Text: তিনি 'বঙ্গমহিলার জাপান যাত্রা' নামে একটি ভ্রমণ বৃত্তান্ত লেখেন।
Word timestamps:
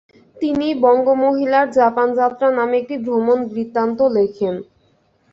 তিনি 0.37 0.67
'বঙ্গমহিলার 0.75 1.67
জাপান 1.77 2.07
যাত্রা' 2.19 2.55
নামে 2.57 2.75
একটি 2.81 2.95
ভ্রমণ 3.05 3.39
বৃত্তান্ত 3.51 3.99
লেখেন। 4.17 4.55